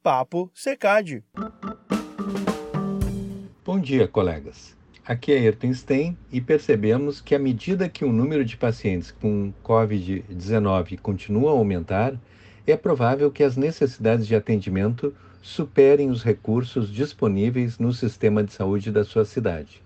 [0.00, 1.24] Papo Secad.
[3.64, 4.76] Bom dia, colegas.
[5.04, 9.52] Aqui é Ayrton Stein e percebemos que à medida que o número de pacientes com
[9.64, 12.14] COVID-19 continua a aumentar,
[12.64, 18.92] é provável que as necessidades de atendimento superem os recursos disponíveis no sistema de saúde
[18.92, 19.82] da sua cidade.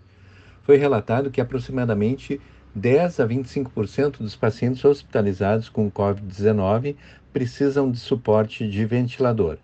[0.63, 2.39] Foi relatado que aproximadamente
[2.75, 6.97] 10 a 25% dos pacientes hospitalizados com Covid-19
[7.33, 9.57] precisam de suporte de ventilador,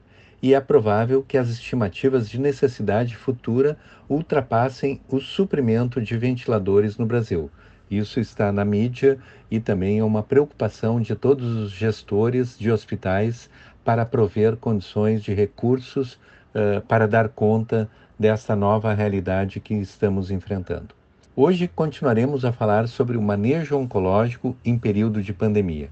[0.43, 3.77] e é provável que as estimativas de necessidade futura
[4.09, 7.51] ultrapassem o suprimento de ventiladores no Brasil.
[7.91, 9.19] Isso está na mídia
[9.51, 13.49] e também é uma preocupação de todos os gestores de hospitais
[13.85, 16.15] para prover condições de recursos
[16.55, 20.89] uh, para dar conta desta nova realidade que estamos enfrentando.
[21.35, 25.89] Hoje continuaremos a falar sobre o manejo oncológico em período de pandemia,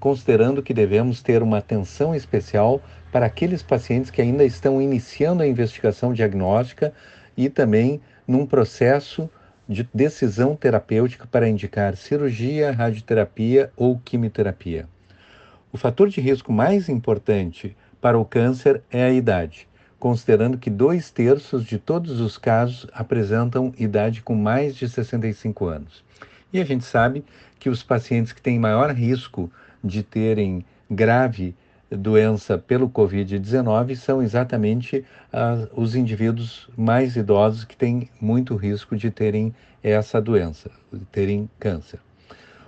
[0.00, 2.82] considerando que devemos ter uma atenção especial
[3.12, 6.92] para aqueles pacientes que ainda estão iniciando a investigação diagnóstica
[7.36, 9.28] e também num processo
[9.68, 14.88] de decisão terapêutica para indicar cirurgia, radioterapia ou quimioterapia.
[15.72, 21.10] O fator de risco mais importante para o câncer é a idade, considerando que dois
[21.10, 26.02] terços de todos os casos apresentam idade com mais de 65 anos.
[26.52, 27.24] E a gente sabe
[27.60, 31.54] que os pacientes que têm maior risco de terem grave
[31.90, 39.10] doença pelo Covid-19 são exatamente uh, os indivíduos mais idosos que têm muito risco de
[39.10, 41.98] terem essa doença, de terem câncer.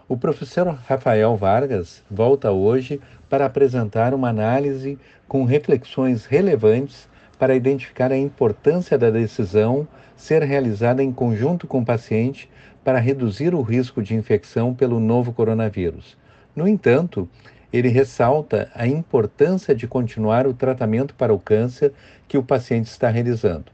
[0.08, 8.12] O professor Rafael Vargas volta hoje para apresentar uma análise com reflexões relevantes para identificar
[8.12, 12.50] a importância da decisão ser realizada em conjunto com o paciente
[12.84, 16.16] para reduzir o risco de infecção pelo novo coronavírus.
[16.55, 17.28] No entanto,
[17.72, 21.92] ele ressalta a importância de continuar o tratamento para o câncer
[22.28, 23.67] que o paciente está realizando.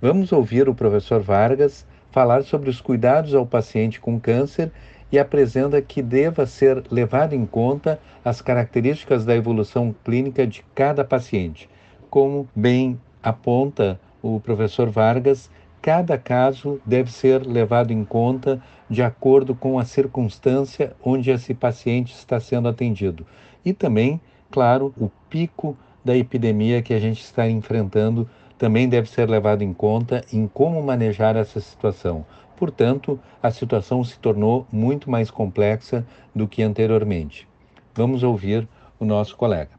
[0.00, 4.70] Vamos ouvir o professor Vargas falar sobre os cuidados ao paciente com câncer
[5.10, 11.04] e apresenta que deva ser levado em conta as características da evolução clínica de cada
[11.04, 11.68] paciente.
[12.10, 15.50] Como bem aponta o professor Vargas,
[15.82, 22.14] cada caso deve ser levado em conta de acordo com a circunstância onde esse paciente
[22.14, 23.26] está sendo atendido.
[23.64, 29.28] E também, claro, o pico da epidemia que a gente está enfrentando também deve ser
[29.28, 32.24] levado em conta em como manejar essa situação.
[32.56, 37.48] Portanto, a situação se tornou muito mais complexa do que anteriormente.
[37.92, 38.68] Vamos ouvir
[39.00, 39.72] o nosso colega.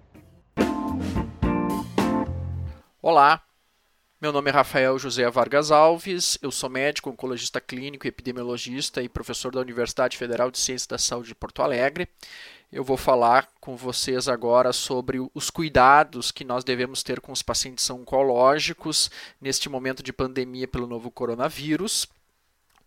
[3.02, 3.42] Olá,
[4.24, 9.52] meu nome é Rafael José Vargas Alves, eu sou médico, oncologista clínico, epidemiologista e professor
[9.52, 12.08] da Universidade Federal de Ciências da Saúde de Porto Alegre.
[12.72, 17.42] Eu vou falar com vocês agora sobre os cuidados que nós devemos ter com os
[17.42, 19.12] pacientes oncológicos
[19.42, 22.08] neste momento de pandemia pelo novo coronavírus.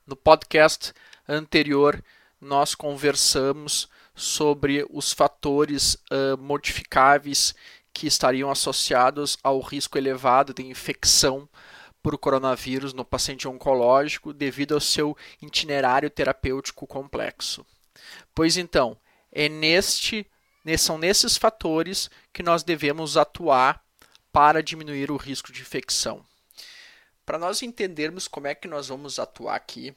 [0.07, 0.95] No podcast
[1.29, 2.03] anterior,
[2.41, 7.55] nós conversamos sobre os fatores uh, modificáveis
[7.97, 11.49] que estariam associados ao risco elevado de infecção
[12.03, 17.65] por coronavírus no paciente oncológico devido ao seu itinerário terapêutico complexo.
[18.35, 18.99] Pois então,
[19.33, 20.31] é neste,
[20.79, 23.83] são nesses fatores que nós devemos atuar
[24.31, 26.23] para diminuir o risco de infecção.
[27.25, 29.97] Para nós entendermos como é que nós vamos atuar aqui,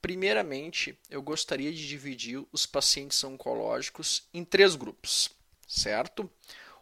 [0.00, 5.28] primeiramente eu gostaria de dividir os pacientes oncológicos em três grupos,
[5.68, 6.30] certo?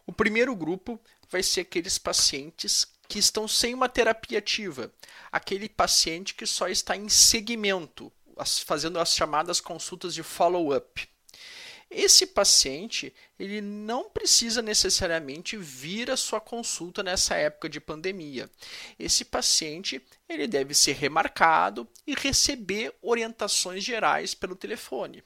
[0.05, 0.99] O primeiro grupo
[1.29, 4.91] vai ser aqueles pacientes que estão sem uma terapia ativa,
[5.31, 8.11] aquele paciente que só está em segmento,
[8.65, 11.07] fazendo as chamadas consultas de follow-up.
[11.89, 18.49] Esse paciente, ele não precisa necessariamente vir à sua consulta nessa época de pandemia.
[18.97, 25.23] Esse paciente, ele deve ser remarcado e receber orientações gerais pelo telefone.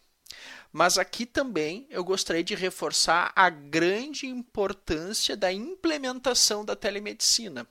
[0.72, 7.68] Mas aqui também eu gostaria de reforçar a grande importância da implementação da telemedicina.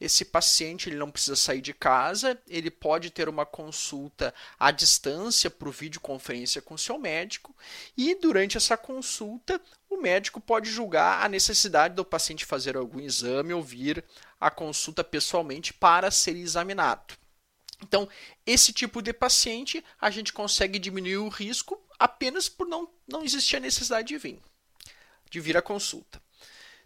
[0.00, 5.50] Esse paciente ele não precisa sair de casa, ele pode ter uma consulta à distância
[5.50, 7.54] por videoconferência com seu médico
[7.96, 13.52] e durante essa consulta o médico pode julgar a necessidade do paciente fazer algum exame
[13.52, 14.04] ou vir
[14.40, 17.14] à consulta pessoalmente para ser examinado.
[17.82, 18.08] Então,
[18.44, 23.56] esse tipo de paciente a gente consegue diminuir o risco apenas por não, não existir
[23.56, 24.40] a necessidade de vir,
[25.30, 26.20] de vir à consulta.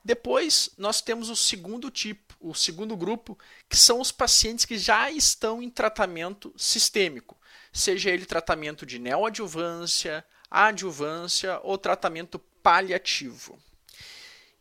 [0.05, 3.39] Depois, nós temos o segundo tipo, o segundo grupo,
[3.69, 7.39] que são os pacientes que já estão em tratamento sistêmico,
[7.73, 13.59] seja ele tratamento de neoadjuvância, adjuvância ou tratamento paliativo.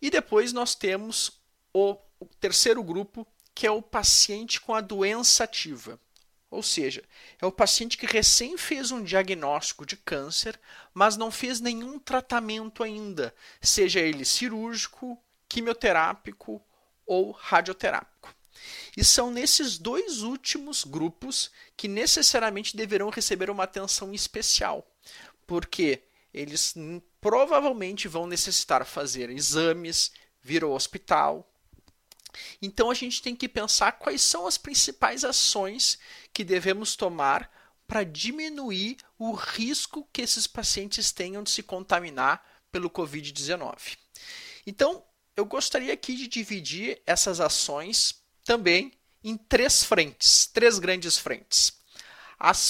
[0.02, 1.40] E depois nós temos
[1.74, 6.00] o, o terceiro grupo, que é o paciente com a doença ativa.
[6.52, 7.02] Ou seja,
[7.40, 10.60] é o paciente que recém fez um diagnóstico de câncer,
[10.94, 15.18] mas não fez nenhum tratamento ainda, seja ele cirúrgico,
[15.48, 16.62] quimioterápico
[17.06, 18.36] ou radioterápico.
[18.96, 24.86] E são nesses dois últimos grupos que necessariamente deverão receber uma atenção especial,
[25.48, 26.04] porque
[26.34, 26.76] eles
[27.22, 30.12] provavelmente vão necessitar fazer exames,
[30.42, 31.50] vir ao hospital.
[32.62, 35.98] Então a gente tem que pensar quais são as principais ações
[36.34, 37.52] que devemos tomar
[37.88, 42.42] para diminuir o risco que esses pacientes tenham de se contaminar
[42.72, 43.98] pelo Covid-19.
[44.66, 45.04] Então,
[45.36, 48.94] eu gostaria aqui de dividir essas ações também
[49.24, 51.74] em três frentes, três grandes frentes.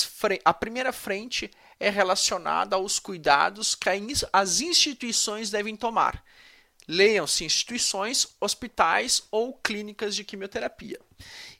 [0.09, 1.49] Fre a primeira frente
[1.79, 3.89] é relacionada aos cuidados que
[4.33, 6.23] as instituições devem tomar.
[6.87, 10.99] Leiam-se instituições, hospitais ou clínicas de quimioterapia.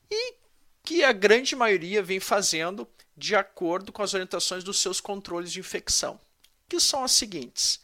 [0.10, 0.36] E
[0.84, 5.60] que a grande maioria vem fazendo de acordo com as orientações dos seus controles de
[5.60, 6.20] infecção,
[6.68, 7.80] que são as seguintes: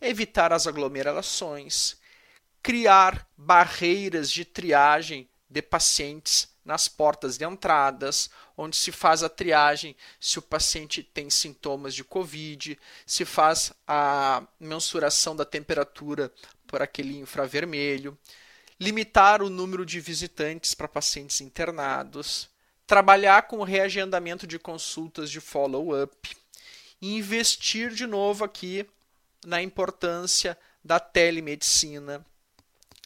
[0.00, 1.96] evitar as aglomerações,
[2.62, 9.96] criar barreiras de triagem de pacientes nas portas de entradas, onde se faz a triagem
[10.20, 16.32] se o paciente tem sintomas de Covid, se faz a mensuração da temperatura
[16.72, 18.18] por aquele infravermelho,
[18.80, 22.48] limitar o número de visitantes para pacientes internados,
[22.86, 26.42] trabalhar com o reagendamento de consultas de follow-up
[27.02, 28.88] investir de novo aqui
[29.44, 32.24] na importância da telemedicina,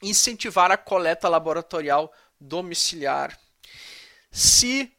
[0.03, 3.39] incentivar a coleta laboratorial domiciliar.
[4.31, 4.93] Se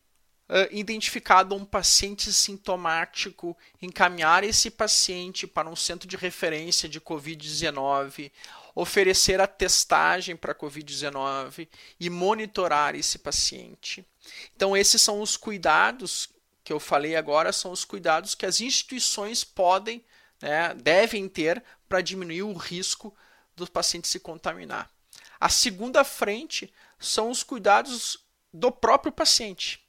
[0.50, 8.32] uh, identificado um paciente sintomático, encaminhar esse paciente para um centro de referência de Covid-19,
[8.74, 11.68] oferecer a testagem para Covid-19
[12.00, 14.06] e monitorar esse paciente.
[14.56, 16.30] Então, esses são os cuidados
[16.64, 20.04] que eu falei agora, são os cuidados que as instituições podem,
[20.42, 23.16] né, devem ter para diminuir o risco
[23.56, 24.92] do paciente se contaminar.
[25.40, 28.18] A segunda frente são os cuidados
[28.54, 29.87] do próprio paciente,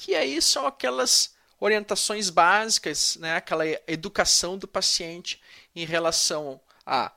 [0.00, 5.38] que aí são aquelas orientações básicas, né, aquela educação do paciente
[5.76, 7.12] em relação a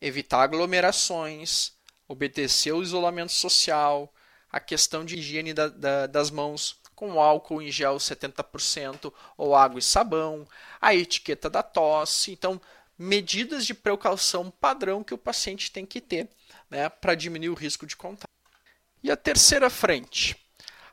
[0.00, 1.74] evitar aglomerações,
[2.08, 4.12] obedecer o isolamento social,
[4.50, 9.78] a questão de higiene da, da, das mãos com álcool em gel 70% ou água
[9.78, 10.44] e sabão,
[10.80, 12.32] a etiqueta da tosse.
[12.32, 12.60] Então,
[12.98, 16.28] medidas de precaução padrão que o paciente tem que ter
[16.68, 18.28] né, para diminuir o risco de contágio.
[19.04, 20.47] E a terceira frente?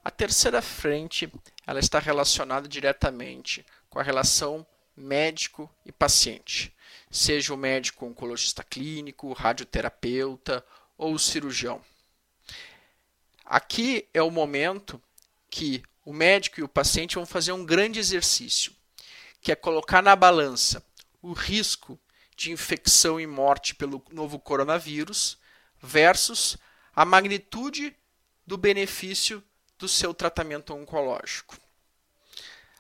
[0.06, 1.28] A terceira frente
[1.66, 4.64] ela está relacionada diretamente com a relação
[4.96, 6.72] médico e paciente,
[7.10, 10.64] seja o médico oncologista clínico, radioterapeuta
[10.96, 11.82] ou cirurgião.
[13.44, 15.02] Aqui é o momento
[15.50, 18.74] que o médico e o paciente vão fazer um grande exercício,
[19.42, 20.86] que é colocar na balança
[21.20, 22.00] o risco
[22.38, 25.40] de infecção e morte pelo novo coronavírus
[25.82, 26.58] versus
[26.96, 27.96] a magnitude
[28.46, 29.44] do benefício
[29.78, 31.58] do seu tratamento oncológico.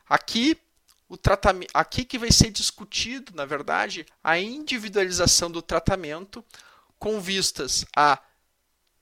[0.08, 0.58] Aqui,
[1.10, 6.44] o tratamento, aqui que vai ser discutido, na verdade, a individualização do tratamento
[6.98, 8.20] com vistas a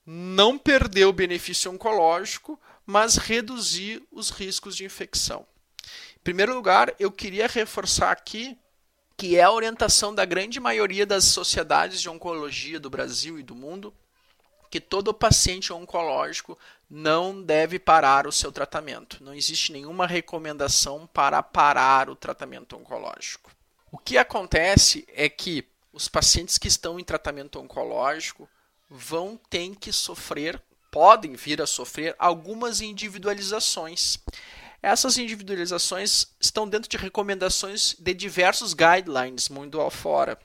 [0.05, 5.45] não perder o benefício oncológico, mas reduzir os riscos de infecção.
[6.17, 8.57] Em primeiro lugar, eu queria reforçar aqui
[9.15, 13.55] que é a orientação da grande maioria das sociedades de oncologia do Brasil e do
[13.55, 13.93] mundo,
[14.73, 16.57] que todo paciente oncológico
[16.89, 19.23] não deve parar o seu tratamento.
[19.23, 23.51] Não existe nenhuma recomendação para parar o tratamento oncológico.
[23.91, 28.49] O que acontece é que os pacientes que estão em tratamento oncológico
[28.89, 34.17] vão ter que sofrer, podem vir a sofrer algumas individualizações.
[34.81, 40.35] Essas individualizações estão dentro de recomendações de diversos guidelines mundo afora.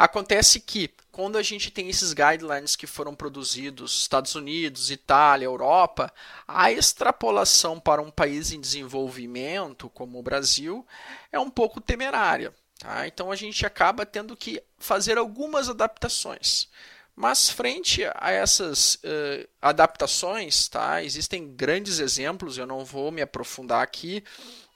[0.00, 6.10] Acontece que quando a gente tem esses guidelines que foram produzidos Estados Unidos, Itália, Europa,
[6.48, 10.86] a extrapolação para um país em desenvolvimento como o Brasil
[11.30, 12.54] é um pouco temerária.
[12.78, 13.06] Tá?
[13.06, 16.70] Então a gente acaba tendo que fazer algumas adaptações.
[17.14, 21.04] Mas frente a essas uh, adaptações, tá?
[21.04, 24.24] existem grandes exemplos, eu não vou me aprofundar aqui,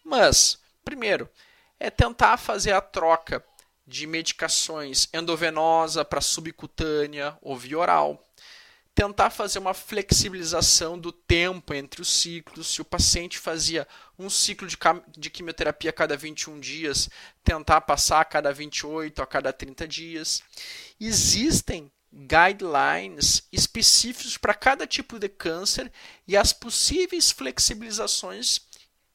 [0.04, 1.30] mas primeiro
[1.80, 3.42] é tentar fazer a troca
[3.86, 8.26] de medicações endovenosa para subcutânea ou via oral.
[8.94, 12.68] Tentar fazer uma flexibilização do tempo entre os ciclos.
[12.68, 17.10] Se o paciente fazia um ciclo de, quimioterapia a cada 21 dias,
[17.42, 20.42] tentar passar a cada 28, a cada 30 dias.
[21.00, 25.92] Existem guidelines específicos para cada tipo de câncer
[26.28, 28.60] e as possíveis flexibilizações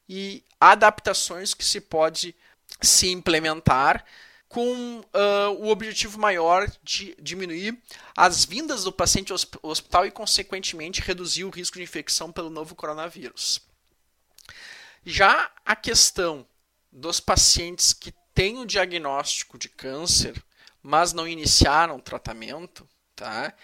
[0.06, 2.34] e adaptações que se pode
[2.82, 4.04] se implementar
[4.50, 7.80] com uh, o objetivo maior de diminuir
[8.16, 12.74] as vindas do paciente ao hospital e, consequentemente, reduzir o risco de infecção pelo novo
[12.74, 13.60] coronavírus.
[15.06, 16.44] Já a questão
[16.90, 20.34] dos pacientes que têm o diagnóstico de câncer,
[20.82, 23.54] mas não iniciaram o tratamento, tá?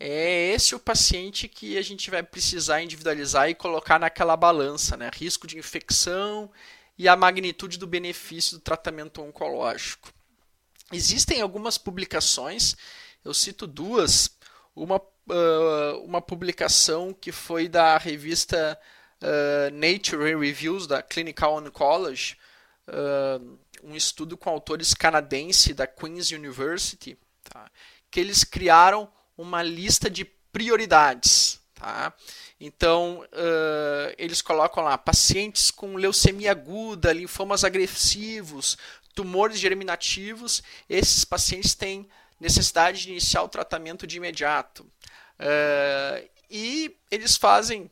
[0.00, 5.08] É esse o paciente que a gente vai precisar individualizar e colocar naquela balança, né?
[5.14, 6.50] Risco de infecção
[6.98, 10.12] e a magnitude do benefício do tratamento oncológico.
[10.92, 12.76] Existem algumas publicações,
[13.24, 14.30] eu cito duas,
[14.76, 18.78] uma, uh, uma publicação que foi da revista
[19.22, 22.36] uh, Nature Reviews da Clinical Oncology,
[22.88, 27.70] uh, um estudo com autores canadenses da Queen's University, tá?
[28.10, 31.58] que eles criaram uma lista de prioridades.
[31.74, 32.12] Tá?
[32.60, 33.24] Então,
[34.16, 38.78] eles colocam lá pacientes com leucemia aguda, linfomas agressivos,
[39.14, 40.62] tumores germinativos.
[40.88, 42.08] Esses pacientes têm
[42.40, 44.82] necessidade de iniciar o tratamento de imediato.
[45.38, 47.90] Uh, e eles fazem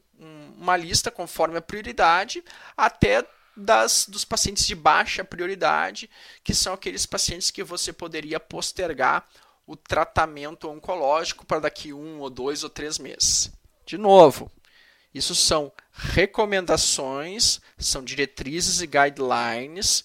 [0.59, 2.45] uma lista conforme a prioridade,
[2.77, 6.11] até das, dos pacientes de baixa prioridade,
[6.45, 9.27] que são aqueles pacientes que você poderia postergar
[9.67, 13.51] o tratamento oncológico para daqui um ou dois ou três meses.
[13.87, 14.51] De novo,
[15.15, 20.05] isso são recomendações, são diretrizes e guidelines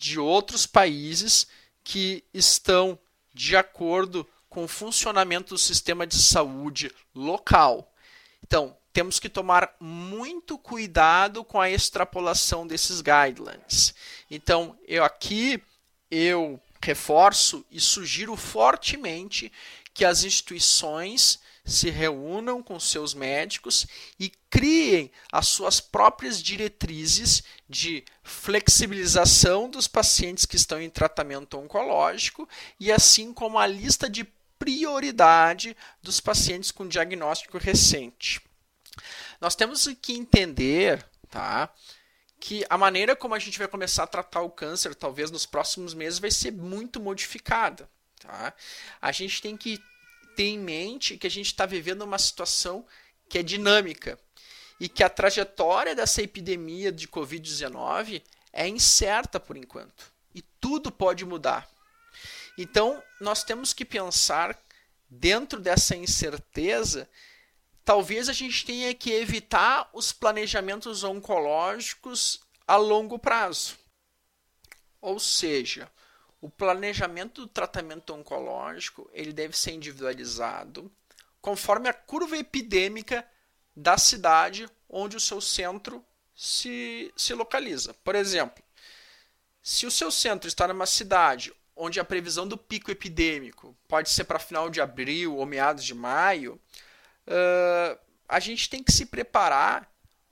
[0.00, 1.46] de outros países
[1.84, 2.98] que estão
[3.34, 7.94] de acordo com o funcionamento do sistema de saúde local.
[8.42, 13.94] Então, temos que tomar muito cuidado com a extrapolação desses guidelines.
[14.30, 15.62] Então, eu aqui
[16.10, 19.52] eu reforço e sugiro fortemente
[19.92, 21.38] que as instituições
[21.70, 23.86] se reúnam com seus médicos
[24.18, 32.48] e criem as suas próprias diretrizes de flexibilização dos pacientes que estão em tratamento oncológico
[32.78, 34.24] e assim como a lista de
[34.58, 38.40] prioridade dos pacientes com diagnóstico recente.
[39.40, 41.72] Nós temos que entender, tá?
[42.40, 45.92] que a maneira como a gente vai começar a tratar o câncer, talvez nos próximos
[45.92, 47.88] meses, vai ser muito modificada.
[48.18, 48.54] Tá?
[49.00, 49.78] A gente tem que
[50.40, 52.86] ter em mente que a gente está vivendo uma situação
[53.28, 54.18] que é dinâmica
[54.80, 61.26] e que a trajetória dessa epidemia de Covid-19 é incerta por enquanto e tudo pode
[61.26, 61.68] mudar.
[62.56, 64.58] Então, nós temos que pensar
[65.10, 67.06] dentro dessa incerteza
[67.84, 73.76] talvez a gente tenha que evitar os planejamentos oncológicos a longo prazo.
[75.02, 75.90] Ou seja,
[76.40, 80.90] o planejamento do tratamento oncológico ele deve ser individualizado
[81.40, 83.26] conforme a curva epidêmica
[83.74, 86.04] da cidade onde o seu centro
[86.34, 87.94] se, se localiza.
[88.02, 88.62] Por exemplo,
[89.62, 94.24] se o seu centro está numa cidade onde a previsão do pico epidêmico pode ser
[94.24, 96.60] para final de abril ou meados de maio,
[97.26, 99.90] uh, a gente tem que se preparar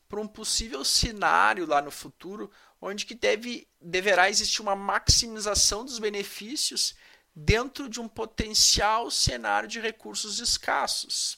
[0.08, 5.98] para um possível cenário lá no futuro, onde que deve, deverá existir uma maximização dos
[5.98, 6.94] benefícios
[7.34, 11.34] dentro de um potencial cenário de recursos escassos.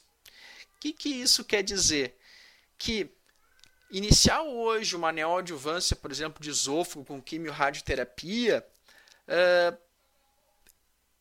[0.77, 2.17] O que, que isso quer dizer?
[2.79, 3.11] Que
[3.91, 8.67] iniciar hoje uma neoadjuvância, por exemplo, de esôfago com quimio-radioterapia,
[9.29, 9.79] uh,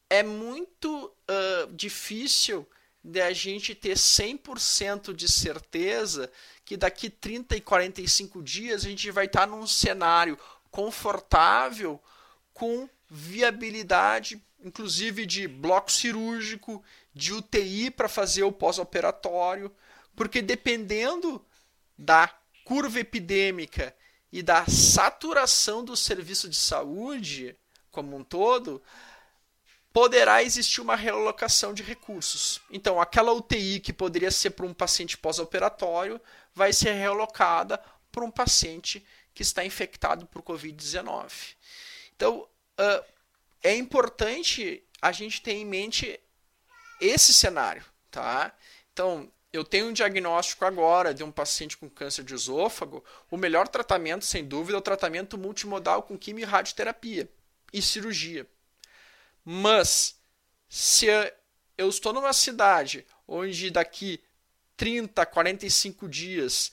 [0.09, 2.67] é muito uh, difícil
[3.03, 6.31] de a gente ter 100% de certeza
[6.65, 10.37] que daqui 30 e 45 dias a gente vai estar num cenário
[10.69, 12.01] confortável
[12.53, 19.73] com viabilidade, inclusive de bloco cirúrgico, de UTI para fazer o pós-operatório,
[20.15, 21.43] porque dependendo
[21.97, 22.27] da
[22.63, 23.95] curva epidêmica
[24.31, 27.55] e da saturação do serviço de saúde
[27.89, 28.81] como um todo,
[29.99, 32.61] poderá existir uma realocação de recursos.
[32.71, 36.21] Então, aquela UTI que poderia ser para um paciente pós-operatório
[36.55, 37.77] vai ser realocada
[38.09, 41.57] para um paciente que está infectado por Covid-19.
[42.15, 42.47] Então,
[42.79, 43.05] uh,
[43.61, 46.17] é importante a gente ter em mente
[47.01, 48.55] esse cenário, tá?
[48.93, 53.67] Então, eu tenho um diagnóstico agora de um paciente com câncer de esôfago, o melhor
[53.67, 57.29] tratamento, sem dúvida, é o tratamento multimodal com quimio e radioterapia
[57.73, 58.47] e cirurgia.
[59.51, 60.15] Mas
[60.69, 61.07] se
[61.75, 64.23] eu estou numa cidade onde daqui
[64.77, 66.71] 30, 45 dias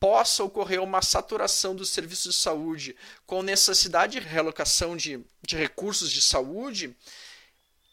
[0.00, 6.10] possa ocorrer uma saturação dos serviços de saúde com necessidade de relocação de, de recursos
[6.10, 6.92] de saúde,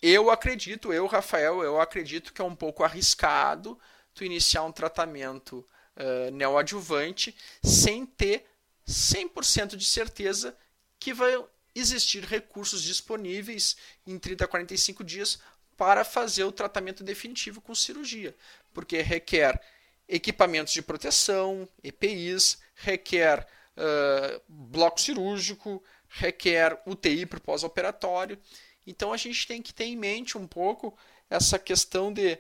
[0.01, 3.79] eu acredito, eu, Rafael, eu acredito que é um pouco arriscado
[4.15, 5.63] tu iniciar um tratamento
[5.97, 8.43] uh, neoadjuvante sem ter
[8.87, 10.57] 100% de certeza
[10.99, 11.37] que vai
[11.75, 13.75] existir recursos disponíveis
[14.07, 15.39] em 30 a 45 dias
[15.75, 18.35] para fazer o tratamento definitivo com cirurgia,
[18.73, 19.61] porque requer
[20.07, 28.39] equipamentos de proteção, EPIs, requer uh, bloco cirúrgico, requer UTI para o pós-operatório.
[28.87, 30.97] Então a gente tem que ter em mente um pouco
[31.29, 32.37] essa questão de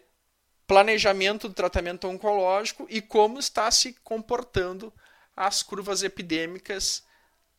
[0.67, 4.93] planejamento do tratamento oncológico e como está se comportando
[5.35, 7.03] as curvas epidêmicas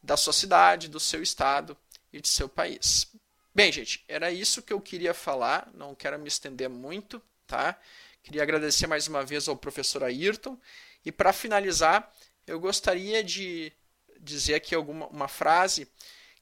[0.07, 1.77] da sua cidade, do seu estado
[2.13, 3.09] e de seu país.
[3.53, 7.77] Bem, gente, era isso que eu queria falar, não quero me estender muito, tá?
[8.23, 10.57] Queria agradecer mais uma vez ao professor Ayrton
[11.05, 12.13] e para finalizar,
[12.47, 13.73] eu gostaria de
[14.21, 15.89] dizer aqui alguma uma frase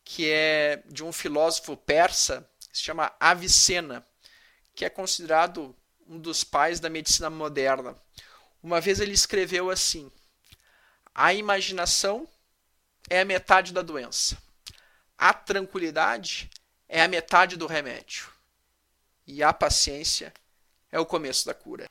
[0.05, 4.07] que é de um filósofo persa, que se chama Avicena,
[4.75, 5.75] que é considerado
[6.07, 7.97] um dos pais da medicina moderna.
[8.63, 10.13] Uma vez ele escreveu assim:
[11.15, 12.29] A imaginação
[13.09, 14.37] é a metade da doença.
[15.17, 16.51] A tranquilidade
[16.89, 18.29] é a metade do remédio.
[19.27, 20.33] E a paciência
[20.91, 21.89] é o começo da cura.